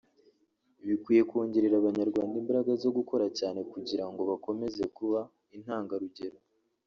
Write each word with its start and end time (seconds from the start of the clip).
bikwiye 0.87 1.21
kongerera 1.29 1.75
Abanyarwanda 1.79 2.35
imbaraga 2.41 2.71
zo 2.83 2.89
gukora 2.97 3.25
cyane 3.39 3.59
kugira 3.71 4.05
ngo 4.09 4.21
bakomeze 4.31 4.83
kuba 4.97 5.19
intangarugero 5.55 6.37